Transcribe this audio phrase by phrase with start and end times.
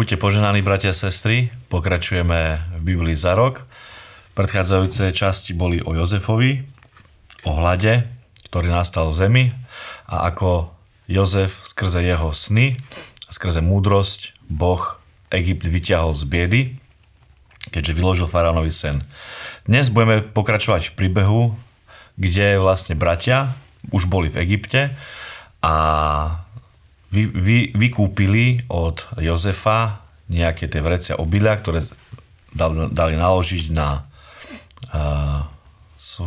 [0.00, 1.52] Buďte poženaní, bratia a sestry.
[1.68, 3.68] Pokračujeme v Biblii za rok.
[4.32, 6.64] Predchádzajúce časti boli o Jozefovi,
[7.44, 8.08] o hlade,
[8.48, 9.44] ktorý nastal v zemi
[10.08, 10.72] a ako
[11.04, 12.80] Jozef skrze jeho sny
[13.28, 14.80] a skrze múdrosť Boh
[15.36, 16.62] Egypt vyťahol z biedy,
[17.68, 19.04] keďže vyložil faraónovi sen.
[19.68, 21.40] Dnes budeme pokračovať v príbehu,
[22.16, 23.52] kde vlastne bratia
[23.92, 24.96] už boli v Egypte
[25.60, 25.76] a
[27.10, 31.82] vy, vy, vykúpili od Jozefa nejaké tie vrecia obilia, ktoré
[32.54, 34.06] dali, dali naložiť na
[34.94, 35.42] uh,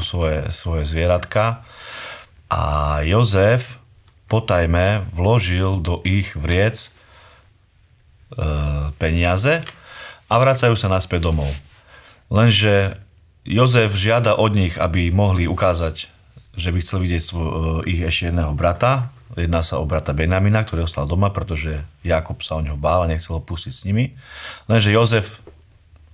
[0.00, 1.64] svoje, svoje zvieratka.
[2.48, 2.62] A
[3.04, 3.78] Jozef
[4.26, 6.88] potajme vložil do ich vriec
[8.34, 9.62] uh, peniaze
[10.30, 11.52] a vracajú sa naspäť domov.
[12.32, 12.96] Lenže
[13.44, 16.08] Jozef žiada od nich, aby mohli ukázať,
[16.60, 17.48] že by chcel vidieť svoj,
[17.88, 22.58] ich ešte jedného brata, Jedná sa o brata Benjamina, ktorý ostal doma, pretože Jakob sa
[22.58, 24.18] o neho bál a nechcel ho pustiť s nimi.
[24.66, 25.38] Lenže Jozef,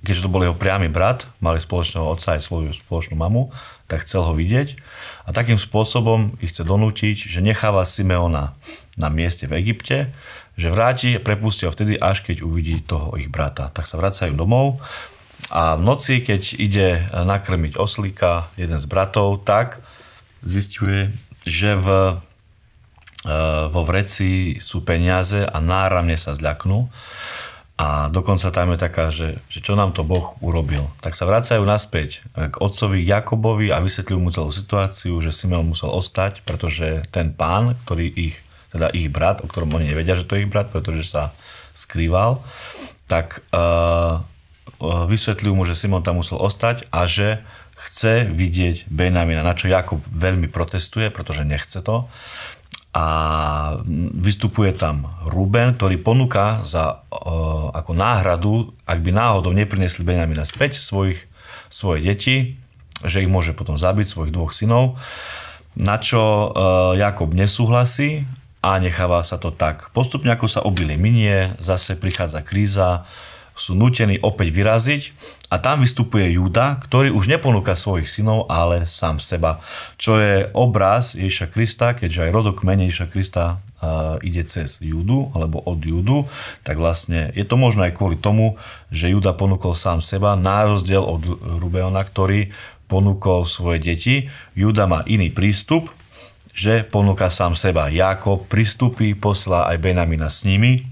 [0.00, 3.52] keďže to bol jeho priamy brat, mali spoločného otca aj svoju spoločnú mamu,
[3.84, 4.80] tak chcel ho vidieť
[5.28, 8.56] a takým spôsobom ich chce donútiť, že necháva Simeona
[8.96, 10.08] na mieste v Egypte,
[10.56, 13.68] že vráti a prepustí ho vtedy, až keď uvidí toho ich brata.
[13.68, 14.80] Tak sa vracajú domov
[15.52, 19.84] a v noci, keď ide nakrmiť oslíka jeden z bratov, tak
[20.44, 21.14] zistuje,
[21.46, 22.18] že v
[23.22, 23.30] Eh,
[23.70, 26.90] vo vreci sú peniaze a náramne sa zľaknú.
[27.78, 30.90] A dokonca tam je taká, že, že čo nám to Boh urobil.
[31.02, 35.90] Tak sa vracajú naspäť k otcovi Jakobovi a vysvetľujú mu celú situáciu, že Simeon musel
[35.90, 38.36] ostať, pretože ten pán, ktorý ich,
[38.70, 41.34] teda ich brat, o ktorom oni nevedia, že to je ich brat, pretože sa
[41.74, 42.44] skrýval,
[43.10, 44.22] tak uh,
[44.82, 47.42] vysvetľujú mu, že Simon tam musel ostať a že
[47.90, 52.06] chce vidieť Benjamina, na čo Jakob veľmi protestuje, pretože nechce to
[52.92, 53.06] a
[54.12, 58.52] vystupuje tam Ruben, ktorý ponúka za, uh, ako náhradu,
[58.84, 61.24] ak by náhodou neprinesli Benjamina späť svojich,
[61.72, 62.36] svoje deti,
[63.00, 65.00] že ich môže potom zabiť, svojich dvoch synov,
[65.72, 68.28] na čo uh, Jakob nesúhlasí
[68.60, 69.88] a necháva sa to tak.
[69.96, 73.08] Postupne ako sa obilie minie, zase prichádza kríza,
[73.62, 75.02] sú nutení opäť vyraziť
[75.54, 79.62] a tam vystupuje Júda, ktorý už neponúka svojich synov, ale sám seba.
[79.94, 83.62] Čo je obraz Ježiša Krista, keďže aj rodokmen Ježiša Krista
[84.26, 86.26] ide cez Júdu, alebo od Júdu,
[86.66, 88.58] tak vlastne je to možno aj kvôli tomu,
[88.90, 91.22] že Júda ponúkol sám seba, na rozdiel od
[91.62, 92.50] Rubeona, ktorý
[92.90, 94.14] ponúkol svoje deti.
[94.58, 95.94] Júda má iný prístup,
[96.52, 97.88] že ponúka sám seba.
[97.88, 100.91] Jakob pristupí, poslá aj Benamina s nimi,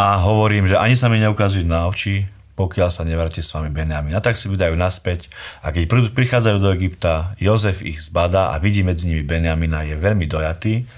[0.00, 2.24] a hovorím, že ani sa mi neukazujú na oči,
[2.56, 4.16] pokiaľ sa nevráti s vami Benjamin.
[4.16, 5.28] A tak si vydajú naspäť
[5.60, 10.24] a keď prichádzajú do Egypta, Jozef ich zbadá a vidí medzi nimi Benjamina, je veľmi
[10.24, 10.88] dojatý,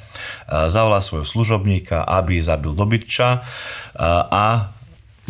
[0.46, 3.42] zavolá svojho služobníka, aby zabil dobytča
[4.30, 4.74] a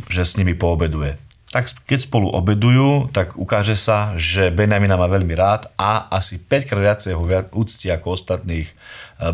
[0.08, 1.20] že s nimi poobeduje.
[1.52, 6.64] Tak keď spolu obedujú, tak ukáže sa, že Benjamina má veľmi rád a asi 5
[6.64, 8.72] krát viacej ho úcti ako ostatných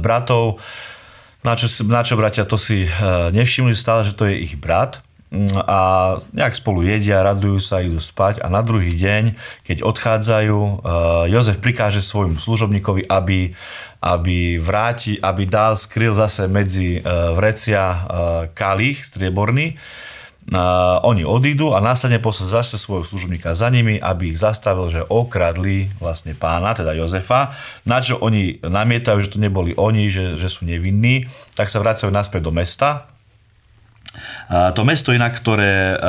[0.03, 0.59] bratov
[1.49, 2.93] na čo, na čo bratia to si eh,
[3.33, 5.01] nevšimli stále, že to je ich brat.
[5.29, 5.81] Mm, a
[6.33, 10.77] nejak spolu jedia, radujú sa, idú spať a na druhý deň, keď odchádzajú, eh,
[11.33, 13.53] Jozef prikáže svojmu služobníkovi, aby,
[14.01, 18.05] aby vráti, aby dal, skryl zase medzi eh, vrecia
[18.53, 19.81] kalich strieborný,
[21.05, 25.93] oni odídu a následne poslal zase svojho služobníka za nimi, aby ich zastavil, že okradli
[26.01, 27.53] vlastne pána, teda Jozefa,
[27.85, 32.09] na čo oni namietajú, že to neboli oni, že, že sú nevinní, tak sa vracajú
[32.09, 33.13] naspäť do mesta.
[34.49, 36.01] To mesto inak, ktoré,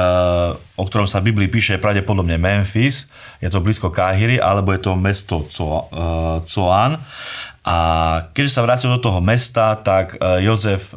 [0.80, 3.12] o ktorom sa v Biblii píše, je pravdepodobne Memphis,
[3.44, 5.44] je to blízko Káhyry, alebo je to mesto
[6.48, 6.96] Coan.
[7.68, 7.78] A
[8.32, 10.96] keďže sa vracajú do toho mesta, tak Jozef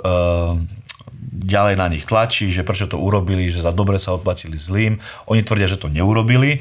[1.32, 5.00] ďalej na nich tlačí, že prečo to urobili, že za dobre sa odplatili zlým.
[5.32, 6.60] Oni tvrdia, že to neurobili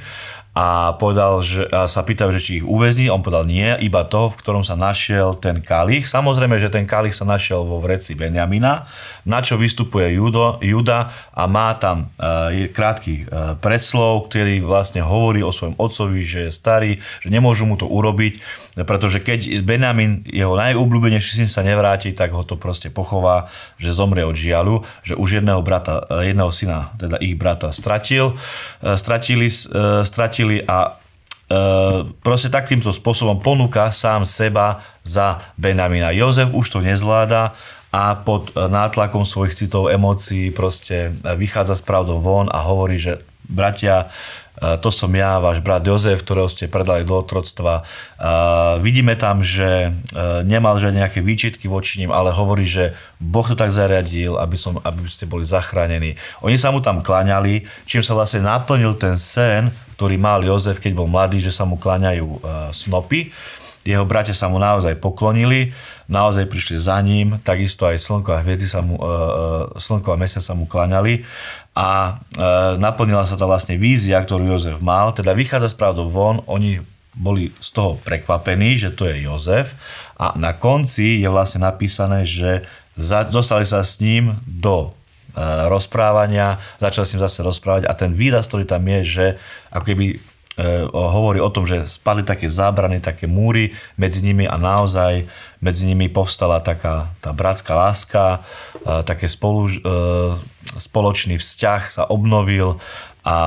[0.51, 3.07] a povedal, že a sa pýtajú, že či ich uväzní.
[3.07, 6.03] On povedal nie, iba toho, v ktorom sa našiel ten kalich.
[6.03, 8.83] Samozrejme, že ten kalich sa našiel vo vreci Benjamina,
[9.23, 15.39] na čo vystupuje Judo, Juda a má tam uh, krátky uh, predslov, ktorý vlastne hovorí
[15.39, 16.91] o svojom otcovi, že je starý,
[17.23, 18.43] že nemôžu mu to urobiť,
[18.83, 23.47] pretože keď Benjamin, jeho najobľúbenejší syn sa nevráti, tak ho to proste pochová,
[23.79, 28.99] že zomrie od žialu, že už jedného brata, jedného syna, teda ich brata stratil, uh,
[28.99, 30.91] stratili, uh, stratili stratili a e,
[32.25, 36.09] proste takýmto spôsobom ponúka sám seba za Benjamina.
[36.11, 37.53] Jozef už to nezvláda
[37.91, 43.19] a pod nátlakom svojich citov, emócií proste vychádza s pravdou von a hovorí, že
[43.51, 44.07] bratia,
[44.79, 47.83] to som ja, váš brat Jozef, ktorého ste predali do otroctva.
[48.79, 49.91] Vidíme tam, že
[50.47, 54.79] nemal že nejaké výčitky voči ním, ale hovorí, že Boh to tak zariadil, aby, som,
[54.79, 56.15] aby ste boli zachránení.
[56.47, 59.67] Oni sa mu tam kláňali, čím sa vlastne naplnil ten sen,
[60.01, 62.41] ktorý mal Jozef, keď bol mladý, že sa mu kláňajú
[62.73, 63.29] snopy.
[63.81, 65.73] Jeho bratia sa mu naozaj poklonili,
[66.05, 69.09] naozaj prišli za ním, takisto aj slnko a hviezdy sa mu, e, e,
[69.81, 71.25] slnko a mesiac sa mu klaňali
[71.73, 72.41] a e,
[72.77, 76.77] naplnila sa tá vlastne vízia, ktorú Jozef mal, teda vychádza pravdou von, oni
[77.17, 79.73] boli z toho prekvapení, že to je Jozef.
[80.21, 82.69] A na konci je vlastne napísané, že
[83.33, 84.93] dostali sa s ním do
[85.67, 89.25] rozprávania, začali s ním zase rozprávať a ten výraz, ktorý tam je, že
[89.71, 90.05] ako keby
[90.91, 95.31] hovorí o tom, že spadli také zábrany, také múry medzi nimi a naozaj
[95.63, 98.43] medzi nimi povstala taká tá bratská láska,
[98.83, 99.77] e, také spolu, e,
[100.75, 102.83] spoločný vzťah sa obnovil
[103.21, 103.37] a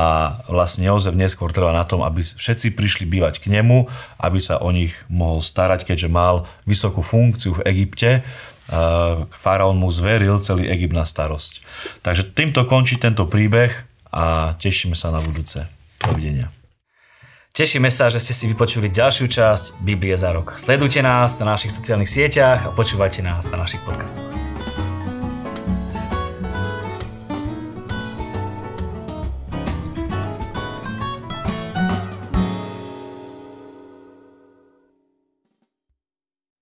[0.46, 3.90] vlastne Jozef neskôr trvá na tom, aby všetci prišli bývať k nemu,
[4.22, 8.22] aby sa o nich mohol starať, keďže mal vysokú funkciu v Egypte.
[9.42, 11.58] Faraón mu zveril celý Egypt na starosť.
[12.06, 13.74] Takže týmto končí tento príbeh
[14.14, 15.66] a tešíme sa na budúce.
[15.98, 16.54] Dovidenia.
[17.54, 20.58] Tešíme sa, že ste si vypočuli ďalšiu časť Biblie za rok.
[20.58, 24.26] Sledujte nás na našich sociálnych sieťach a počúvajte nás na našich podcastoch.